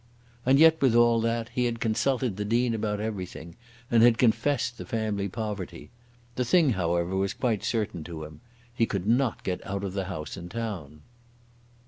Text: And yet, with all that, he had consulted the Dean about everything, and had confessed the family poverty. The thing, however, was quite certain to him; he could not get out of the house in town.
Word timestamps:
And 0.47 0.57
yet, 0.57 0.81
with 0.81 0.95
all 0.95 1.21
that, 1.21 1.49
he 1.49 1.65
had 1.65 1.79
consulted 1.79 2.35
the 2.35 2.43
Dean 2.43 2.73
about 2.73 2.99
everything, 2.99 3.55
and 3.91 4.01
had 4.01 4.17
confessed 4.17 4.79
the 4.79 4.83
family 4.87 5.29
poverty. 5.29 5.91
The 6.37 6.43
thing, 6.43 6.71
however, 6.71 7.15
was 7.15 7.35
quite 7.35 7.63
certain 7.63 8.03
to 8.05 8.23
him; 8.23 8.41
he 8.73 8.87
could 8.87 9.05
not 9.05 9.43
get 9.43 9.63
out 9.63 9.83
of 9.83 9.93
the 9.93 10.05
house 10.05 10.37
in 10.37 10.49
town. 10.49 11.01